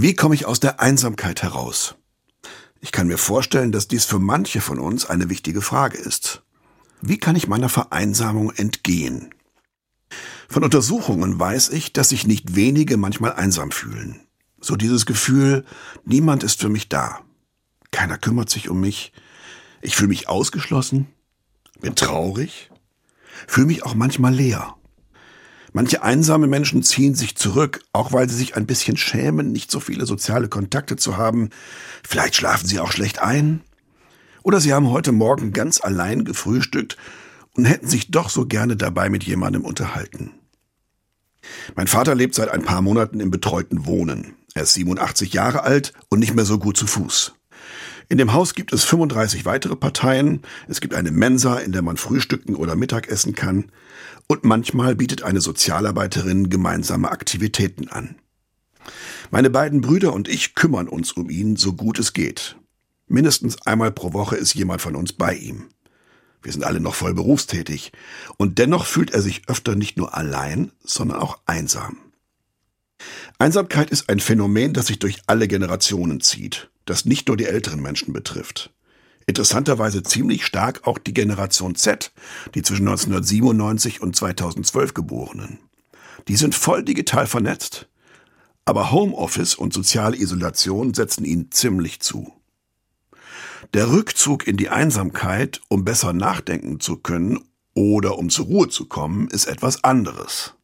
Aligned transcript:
Wie 0.00 0.14
komme 0.14 0.36
ich 0.36 0.46
aus 0.46 0.60
der 0.60 0.78
Einsamkeit 0.78 1.42
heraus? 1.42 1.96
Ich 2.78 2.92
kann 2.92 3.08
mir 3.08 3.18
vorstellen, 3.18 3.72
dass 3.72 3.88
dies 3.88 4.04
für 4.04 4.20
manche 4.20 4.60
von 4.60 4.78
uns 4.78 5.06
eine 5.06 5.28
wichtige 5.28 5.60
Frage 5.60 5.98
ist. 5.98 6.44
Wie 7.00 7.18
kann 7.18 7.34
ich 7.34 7.48
meiner 7.48 7.68
Vereinsamung 7.68 8.52
entgehen? 8.52 9.34
Von 10.48 10.62
Untersuchungen 10.62 11.40
weiß 11.40 11.70
ich, 11.70 11.92
dass 11.92 12.10
sich 12.10 12.28
nicht 12.28 12.54
wenige 12.54 12.96
manchmal 12.96 13.32
einsam 13.32 13.72
fühlen. 13.72 14.20
So 14.60 14.76
dieses 14.76 15.04
Gefühl, 15.04 15.64
niemand 16.04 16.44
ist 16.44 16.60
für 16.60 16.68
mich 16.68 16.88
da. 16.88 17.18
Keiner 17.90 18.18
kümmert 18.18 18.50
sich 18.50 18.68
um 18.68 18.78
mich. 18.78 19.12
Ich 19.82 19.96
fühle 19.96 20.10
mich 20.10 20.28
ausgeschlossen, 20.28 21.08
bin 21.80 21.96
traurig, 21.96 22.70
fühle 23.48 23.66
mich 23.66 23.82
auch 23.82 23.96
manchmal 23.96 24.32
leer. 24.32 24.76
Manche 25.72 26.02
einsame 26.02 26.46
Menschen 26.46 26.82
ziehen 26.82 27.14
sich 27.14 27.36
zurück, 27.36 27.80
auch 27.92 28.12
weil 28.12 28.28
sie 28.28 28.36
sich 28.36 28.56
ein 28.56 28.66
bisschen 28.66 28.96
schämen, 28.96 29.52
nicht 29.52 29.70
so 29.70 29.80
viele 29.80 30.06
soziale 30.06 30.48
Kontakte 30.48 30.96
zu 30.96 31.16
haben. 31.16 31.50
Vielleicht 32.06 32.36
schlafen 32.36 32.66
sie 32.66 32.80
auch 32.80 32.92
schlecht 32.92 33.20
ein. 33.20 33.60
Oder 34.42 34.60
sie 34.60 34.72
haben 34.72 34.90
heute 34.90 35.12
Morgen 35.12 35.52
ganz 35.52 35.80
allein 35.82 36.24
gefrühstückt 36.24 36.96
und 37.54 37.66
hätten 37.66 37.88
sich 37.88 38.10
doch 38.10 38.30
so 38.30 38.46
gerne 38.46 38.76
dabei 38.76 39.10
mit 39.10 39.24
jemandem 39.24 39.64
unterhalten. 39.64 40.30
Mein 41.74 41.86
Vater 41.86 42.14
lebt 42.14 42.34
seit 42.34 42.48
ein 42.48 42.62
paar 42.62 42.82
Monaten 42.82 43.20
im 43.20 43.30
betreuten 43.30 43.86
Wohnen. 43.86 44.34
Er 44.54 44.62
ist 44.62 44.74
87 44.74 45.32
Jahre 45.32 45.62
alt 45.62 45.92
und 46.08 46.18
nicht 46.18 46.34
mehr 46.34 46.44
so 46.44 46.58
gut 46.58 46.76
zu 46.76 46.86
Fuß. 46.86 47.34
In 48.10 48.16
dem 48.16 48.32
Haus 48.32 48.54
gibt 48.54 48.72
es 48.72 48.84
35 48.84 49.44
weitere 49.44 49.76
Parteien. 49.76 50.40
Es 50.66 50.80
gibt 50.80 50.94
eine 50.94 51.10
Mensa, 51.10 51.58
in 51.58 51.72
der 51.72 51.82
man 51.82 51.98
frühstücken 51.98 52.54
oder 52.54 52.74
Mittagessen 52.74 53.34
kann. 53.34 53.70
Und 54.26 54.44
manchmal 54.44 54.94
bietet 54.94 55.22
eine 55.22 55.42
Sozialarbeiterin 55.42 56.48
gemeinsame 56.48 57.10
Aktivitäten 57.10 57.88
an. 57.88 58.16
Meine 59.30 59.50
beiden 59.50 59.82
Brüder 59.82 60.14
und 60.14 60.26
ich 60.26 60.54
kümmern 60.54 60.88
uns 60.88 61.12
um 61.12 61.28
ihn, 61.28 61.56
so 61.56 61.74
gut 61.74 61.98
es 61.98 62.14
geht. 62.14 62.56
Mindestens 63.08 63.66
einmal 63.66 63.90
pro 63.90 64.14
Woche 64.14 64.36
ist 64.36 64.54
jemand 64.54 64.80
von 64.80 64.96
uns 64.96 65.12
bei 65.12 65.34
ihm. 65.34 65.68
Wir 66.42 66.52
sind 66.52 66.64
alle 66.64 66.80
noch 66.80 66.94
voll 66.94 67.12
berufstätig. 67.12 67.92
Und 68.38 68.58
dennoch 68.58 68.86
fühlt 68.86 69.10
er 69.10 69.20
sich 69.20 69.42
öfter 69.48 69.76
nicht 69.76 69.98
nur 69.98 70.16
allein, 70.16 70.72
sondern 70.82 71.18
auch 71.18 71.40
einsam. 71.44 71.98
Einsamkeit 73.38 73.90
ist 73.90 74.08
ein 74.08 74.20
Phänomen, 74.20 74.72
das 74.72 74.86
sich 74.86 74.98
durch 74.98 75.20
alle 75.26 75.46
Generationen 75.46 76.20
zieht 76.22 76.70
das 76.90 77.04
nicht 77.04 77.28
nur 77.28 77.36
die 77.36 77.46
älteren 77.46 77.80
Menschen 77.80 78.12
betrifft. 78.12 78.72
Interessanterweise 79.26 80.02
ziemlich 80.02 80.46
stark 80.46 80.86
auch 80.86 80.98
die 80.98 81.12
Generation 81.12 81.74
Z, 81.74 82.12
die 82.54 82.62
zwischen 82.62 82.88
1997 82.88 84.00
und 84.00 84.16
2012 84.16 84.94
geborenen. 84.94 85.58
Die 86.28 86.36
sind 86.36 86.54
voll 86.54 86.82
digital 86.82 87.26
vernetzt. 87.26 87.88
Aber 88.64 88.90
Homeoffice 88.90 89.54
und 89.54 89.72
soziale 89.72 90.16
Isolation 90.16 90.94
setzen 90.94 91.24
ihnen 91.24 91.50
ziemlich 91.50 92.00
zu. 92.00 92.32
Der 93.74 93.90
Rückzug 93.90 94.46
in 94.46 94.56
die 94.56 94.70
Einsamkeit, 94.70 95.60
um 95.68 95.84
besser 95.84 96.12
nachdenken 96.12 96.80
zu 96.80 96.96
können 96.96 97.38
oder 97.74 98.18
um 98.18 98.30
zur 98.30 98.46
Ruhe 98.46 98.68
zu 98.68 98.86
kommen, 98.86 99.28
ist 99.28 99.46
etwas 99.46 99.84
anderes. 99.84 100.54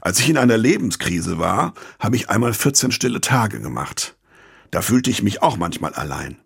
Als 0.00 0.20
ich 0.20 0.30
in 0.30 0.38
einer 0.38 0.56
Lebenskrise 0.56 1.38
war, 1.38 1.74
habe 1.98 2.16
ich 2.16 2.30
einmal 2.30 2.54
14 2.54 2.92
stille 2.92 3.20
Tage 3.20 3.60
gemacht. 3.60 4.16
Da 4.70 4.82
fühlte 4.82 5.10
ich 5.10 5.22
mich 5.22 5.42
auch 5.42 5.56
manchmal 5.56 5.94
allein. 5.94 6.38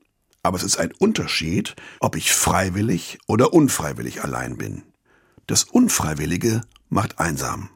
Aber 0.43 0.57
es 0.57 0.63
ist 0.63 0.79
ein 0.79 0.93
Unterschied, 0.99 1.77
ob 2.01 2.17
ich 2.17 2.33
freiwillig 2.33 3.19
oder 3.27 3.53
unfreiwillig 3.53 4.25
allein 4.25 4.57
bin. 4.57 4.85
Das 5.47 5.65
Unfreiwillige 5.65 6.63
macht 6.89 7.19
einsam. 7.19 7.71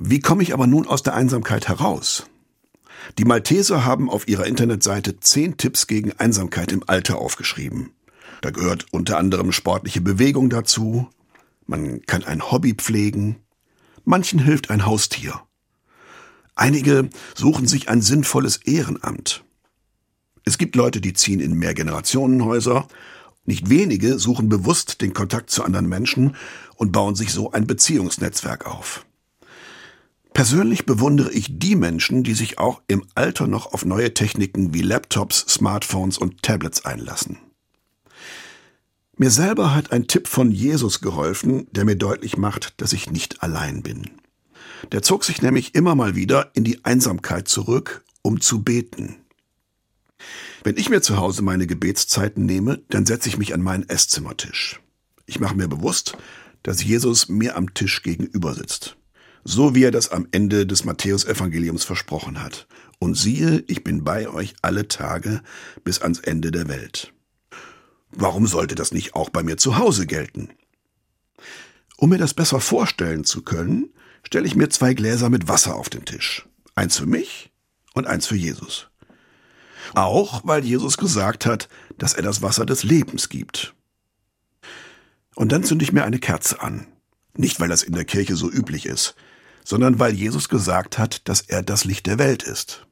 Wie 0.00 0.20
komme 0.20 0.42
ich 0.42 0.52
aber 0.52 0.66
nun 0.66 0.86
aus 0.86 1.02
der 1.02 1.14
Einsamkeit 1.14 1.68
heraus? 1.68 2.26
Die 3.18 3.24
Malteser 3.24 3.84
haben 3.84 4.08
auf 4.08 4.28
ihrer 4.28 4.46
Internetseite 4.46 5.20
zehn 5.20 5.56
Tipps 5.56 5.86
gegen 5.86 6.12
Einsamkeit 6.12 6.72
im 6.72 6.82
Alter 6.86 7.18
aufgeschrieben. 7.18 7.90
Da 8.40 8.50
gehört 8.50 8.86
unter 8.90 9.18
anderem 9.18 9.52
sportliche 9.52 10.00
Bewegung 10.00 10.50
dazu. 10.50 11.08
Man 11.66 12.02
kann 12.02 12.24
ein 12.24 12.50
Hobby 12.50 12.74
pflegen. 12.74 13.36
Manchen 14.04 14.40
hilft 14.40 14.70
ein 14.70 14.86
Haustier. 14.86 15.42
Einige 16.62 17.10
suchen 17.34 17.66
sich 17.66 17.88
ein 17.88 18.02
sinnvolles 18.02 18.56
Ehrenamt. 18.58 19.42
Es 20.44 20.58
gibt 20.58 20.76
Leute, 20.76 21.00
die 21.00 21.12
ziehen 21.12 21.40
in 21.40 21.58
Mehrgenerationenhäuser. 21.58 22.86
Nicht 23.44 23.68
wenige 23.68 24.20
suchen 24.20 24.48
bewusst 24.48 25.00
den 25.00 25.12
Kontakt 25.12 25.50
zu 25.50 25.64
anderen 25.64 25.88
Menschen 25.88 26.36
und 26.76 26.92
bauen 26.92 27.16
sich 27.16 27.32
so 27.32 27.50
ein 27.50 27.66
Beziehungsnetzwerk 27.66 28.64
auf. 28.64 29.04
Persönlich 30.34 30.86
bewundere 30.86 31.32
ich 31.32 31.58
die 31.58 31.74
Menschen, 31.74 32.22
die 32.22 32.34
sich 32.34 32.60
auch 32.60 32.80
im 32.86 33.06
Alter 33.16 33.48
noch 33.48 33.72
auf 33.72 33.84
neue 33.84 34.14
Techniken 34.14 34.72
wie 34.72 34.82
Laptops, 34.82 35.44
Smartphones 35.48 36.16
und 36.16 36.44
Tablets 36.44 36.84
einlassen. 36.84 37.38
Mir 39.16 39.30
selber 39.30 39.74
hat 39.74 39.90
ein 39.90 40.06
Tipp 40.06 40.28
von 40.28 40.52
Jesus 40.52 41.00
geholfen, 41.00 41.66
der 41.72 41.84
mir 41.84 41.96
deutlich 41.96 42.36
macht, 42.36 42.80
dass 42.80 42.92
ich 42.92 43.10
nicht 43.10 43.42
allein 43.42 43.82
bin. 43.82 44.21
Der 44.90 45.02
zog 45.02 45.24
sich 45.24 45.42
nämlich 45.42 45.74
immer 45.74 45.94
mal 45.94 46.14
wieder 46.14 46.50
in 46.54 46.64
die 46.64 46.84
Einsamkeit 46.84 47.48
zurück, 47.48 48.04
um 48.22 48.40
zu 48.40 48.62
beten. 48.62 49.16
Wenn 50.64 50.76
ich 50.76 50.90
mir 50.90 51.02
zu 51.02 51.16
Hause 51.16 51.42
meine 51.42 51.66
Gebetszeiten 51.66 52.46
nehme, 52.46 52.82
dann 52.88 53.06
setze 53.06 53.28
ich 53.28 53.38
mich 53.38 53.54
an 53.54 53.62
meinen 53.62 53.88
Esszimmertisch. 53.88 54.80
Ich 55.26 55.40
mache 55.40 55.56
mir 55.56 55.68
bewusst, 55.68 56.16
dass 56.62 56.84
Jesus 56.84 57.28
mir 57.28 57.56
am 57.56 57.74
Tisch 57.74 58.02
gegenüber 58.02 58.54
sitzt. 58.54 58.96
So 59.44 59.74
wie 59.74 59.82
er 59.82 59.90
das 59.90 60.10
am 60.10 60.28
Ende 60.30 60.66
des 60.66 60.84
Matthäusevangeliums 60.84 61.82
versprochen 61.84 62.42
hat. 62.42 62.68
Und 63.00 63.16
siehe, 63.16 63.64
ich 63.66 63.82
bin 63.82 64.04
bei 64.04 64.28
euch 64.28 64.54
alle 64.62 64.86
Tage 64.86 65.42
bis 65.82 66.00
ans 66.00 66.20
Ende 66.20 66.52
der 66.52 66.68
Welt. 66.68 67.12
Warum 68.12 68.46
sollte 68.46 68.76
das 68.76 68.92
nicht 68.92 69.14
auch 69.14 69.30
bei 69.30 69.42
mir 69.42 69.56
zu 69.56 69.78
Hause 69.78 70.06
gelten? 70.06 70.50
Um 71.96 72.10
mir 72.10 72.18
das 72.18 72.34
besser 72.34 72.60
vorstellen 72.60 73.24
zu 73.24 73.42
können, 73.42 73.92
stelle 74.24 74.46
ich 74.46 74.56
mir 74.56 74.68
zwei 74.68 74.94
Gläser 74.94 75.30
mit 75.30 75.48
Wasser 75.48 75.76
auf 75.76 75.88
den 75.88 76.04
Tisch. 76.04 76.46
Eins 76.74 76.98
für 76.98 77.06
mich 77.06 77.52
und 77.94 78.06
eins 78.06 78.26
für 78.26 78.36
Jesus. 78.36 78.88
Auch 79.94 80.42
weil 80.44 80.64
Jesus 80.64 80.96
gesagt 80.96 81.46
hat, 81.46 81.68
dass 81.98 82.14
er 82.14 82.22
das 82.22 82.42
Wasser 82.42 82.64
des 82.64 82.82
Lebens 82.82 83.28
gibt. 83.28 83.74
Und 85.34 85.52
dann 85.52 85.64
zünde 85.64 85.84
ich 85.84 85.92
mir 85.92 86.04
eine 86.04 86.18
Kerze 86.18 86.62
an. 86.62 86.86
Nicht, 87.36 87.60
weil 87.60 87.68
das 87.68 87.82
in 87.82 87.94
der 87.94 88.04
Kirche 88.04 88.36
so 88.36 88.50
üblich 88.50 88.86
ist, 88.86 89.14
sondern 89.64 89.98
weil 89.98 90.12
Jesus 90.12 90.48
gesagt 90.48 90.98
hat, 90.98 91.26
dass 91.28 91.40
er 91.42 91.62
das 91.62 91.84
Licht 91.84 92.06
der 92.06 92.18
Welt 92.18 92.42
ist. 92.42 92.86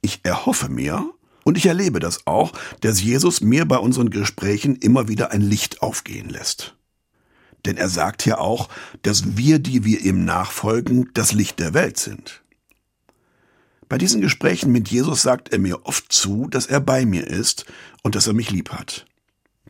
Ich 0.00 0.20
erhoffe 0.24 0.68
mir, 0.68 1.10
und 1.44 1.58
ich 1.58 1.66
erlebe 1.66 2.00
das 2.00 2.26
auch, 2.26 2.52
dass 2.80 3.02
Jesus 3.02 3.40
mir 3.40 3.66
bei 3.66 3.76
unseren 3.76 4.10
Gesprächen 4.10 4.76
immer 4.76 5.08
wieder 5.08 5.30
ein 5.30 5.42
Licht 5.42 5.82
aufgehen 5.82 6.30
lässt. 6.30 6.76
Denn 7.64 7.76
er 7.76 7.88
sagt 7.88 8.26
ja 8.26 8.38
auch, 8.38 8.68
dass 9.02 9.36
wir, 9.36 9.58
die 9.58 9.84
wir 9.84 10.00
ihm 10.00 10.24
nachfolgen, 10.24 11.10
das 11.14 11.32
Licht 11.32 11.58
der 11.58 11.74
Welt 11.74 11.98
sind. 11.98 12.42
Bei 13.88 13.98
diesen 13.98 14.20
Gesprächen 14.20 14.72
mit 14.72 14.88
Jesus 14.88 15.22
sagt 15.22 15.52
er 15.52 15.58
mir 15.58 15.86
oft 15.86 16.10
zu, 16.12 16.48
dass 16.48 16.66
er 16.66 16.80
bei 16.80 17.06
mir 17.06 17.26
ist 17.26 17.66
und 18.02 18.14
dass 18.14 18.26
er 18.26 18.32
mich 18.32 18.50
lieb 18.50 18.70
hat. 18.70 19.06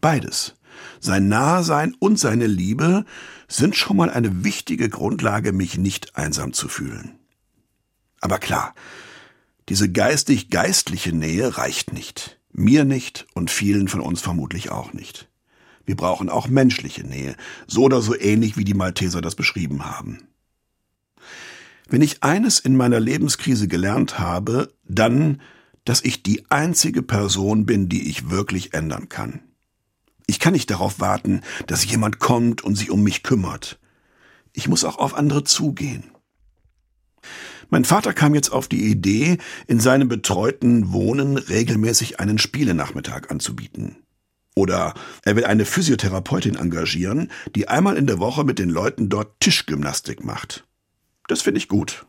Beides, 0.00 0.54
sein 1.00 1.28
Nahesein 1.28 1.94
und 1.98 2.18
seine 2.18 2.46
Liebe, 2.46 3.04
sind 3.48 3.76
schon 3.76 3.96
mal 3.96 4.10
eine 4.10 4.44
wichtige 4.44 4.88
Grundlage, 4.88 5.52
mich 5.52 5.78
nicht 5.78 6.16
einsam 6.16 6.52
zu 6.52 6.68
fühlen. 6.68 7.18
Aber 8.20 8.38
klar, 8.38 8.74
diese 9.68 9.90
geistig-geistliche 9.90 11.12
Nähe 11.12 11.56
reicht 11.58 11.92
nicht. 11.92 12.40
Mir 12.52 12.84
nicht 12.84 13.26
und 13.34 13.50
vielen 13.50 13.88
von 13.88 14.00
uns 14.00 14.20
vermutlich 14.20 14.70
auch 14.70 14.92
nicht. 14.92 15.28
Wir 15.86 15.96
brauchen 15.96 16.28
auch 16.28 16.48
menschliche 16.48 17.04
Nähe, 17.04 17.36
so 17.66 17.82
oder 17.82 18.00
so 18.00 18.18
ähnlich 18.18 18.56
wie 18.56 18.64
die 18.64 18.74
Malteser 18.74 19.20
das 19.20 19.34
beschrieben 19.34 19.84
haben. 19.84 20.28
Wenn 21.88 22.02
ich 22.02 22.22
eines 22.22 22.58
in 22.58 22.76
meiner 22.76 23.00
Lebenskrise 23.00 23.68
gelernt 23.68 24.18
habe, 24.18 24.72
dann, 24.84 25.40
dass 25.84 26.02
ich 26.02 26.22
die 26.22 26.50
einzige 26.50 27.02
Person 27.02 27.66
bin, 27.66 27.88
die 27.88 28.08
ich 28.08 28.30
wirklich 28.30 28.72
ändern 28.72 29.08
kann. 29.08 29.40
Ich 30.26 30.40
kann 30.40 30.54
nicht 30.54 30.70
darauf 30.70 31.00
warten, 31.00 31.42
dass 31.66 31.84
jemand 31.84 32.18
kommt 32.18 32.62
und 32.62 32.76
sich 32.76 32.90
um 32.90 33.02
mich 33.02 33.22
kümmert. 33.22 33.78
Ich 34.54 34.68
muss 34.68 34.84
auch 34.84 34.96
auf 34.96 35.14
andere 35.14 35.44
zugehen. 35.44 36.04
Mein 37.68 37.84
Vater 37.84 38.12
kam 38.12 38.34
jetzt 38.34 38.50
auf 38.50 38.68
die 38.68 38.90
Idee, 38.90 39.38
in 39.66 39.80
seinem 39.80 40.08
betreuten 40.08 40.92
Wohnen 40.92 41.36
regelmäßig 41.36 42.20
einen 42.20 42.38
Spielenachmittag 42.38 43.30
anzubieten. 43.30 44.03
Oder 44.54 44.94
er 45.22 45.36
will 45.36 45.44
eine 45.44 45.64
Physiotherapeutin 45.64 46.54
engagieren, 46.54 47.30
die 47.56 47.68
einmal 47.68 47.96
in 47.96 48.06
der 48.06 48.20
Woche 48.20 48.44
mit 48.44 48.58
den 48.58 48.70
Leuten 48.70 49.08
dort 49.08 49.40
Tischgymnastik 49.40 50.24
macht. 50.24 50.64
Das 51.26 51.42
finde 51.42 51.58
ich 51.58 51.68
gut. 51.68 52.06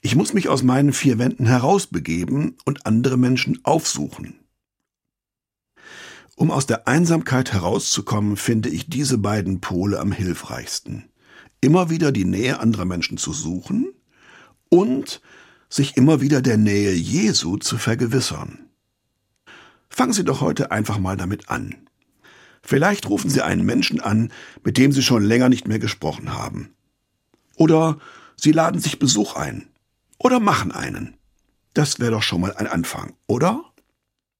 Ich 0.00 0.14
muss 0.14 0.32
mich 0.32 0.48
aus 0.48 0.62
meinen 0.62 0.92
vier 0.92 1.18
Wänden 1.18 1.46
herausbegeben 1.46 2.56
und 2.64 2.86
andere 2.86 3.16
Menschen 3.16 3.60
aufsuchen. 3.64 4.40
Um 6.36 6.52
aus 6.52 6.66
der 6.66 6.86
Einsamkeit 6.86 7.52
herauszukommen, 7.52 8.36
finde 8.36 8.68
ich 8.68 8.88
diese 8.88 9.18
beiden 9.18 9.60
Pole 9.60 9.98
am 9.98 10.12
hilfreichsten. 10.12 11.10
Immer 11.60 11.90
wieder 11.90 12.12
die 12.12 12.24
Nähe 12.24 12.60
anderer 12.60 12.84
Menschen 12.84 13.18
zu 13.18 13.32
suchen 13.32 13.92
und 14.68 15.20
sich 15.68 15.96
immer 15.96 16.20
wieder 16.20 16.40
der 16.40 16.56
Nähe 16.56 16.92
Jesu 16.92 17.56
zu 17.56 17.76
vergewissern. 17.76 18.67
Fangen 19.98 20.12
Sie 20.12 20.22
doch 20.22 20.40
heute 20.40 20.70
einfach 20.70 21.00
mal 21.00 21.16
damit 21.16 21.48
an. 21.50 21.74
Vielleicht 22.62 23.08
rufen 23.08 23.30
Sie 23.30 23.42
einen 23.42 23.66
Menschen 23.66 24.00
an, 24.00 24.30
mit 24.62 24.78
dem 24.78 24.92
Sie 24.92 25.02
schon 25.02 25.24
länger 25.24 25.48
nicht 25.48 25.66
mehr 25.66 25.80
gesprochen 25.80 26.32
haben. 26.32 26.72
Oder 27.56 27.98
Sie 28.36 28.52
laden 28.52 28.80
sich 28.80 29.00
Besuch 29.00 29.34
ein. 29.34 29.66
Oder 30.16 30.38
machen 30.38 30.70
einen. 30.70 31.16
Das 31.74 31.98
wäre 31.98 32.12
doch 32.12 32.22
schon 32.22 32.40
mal 32.40 32.54
ein 32.54 32.68
Anfang, 32.68 33.14
oder? 33.26 33.67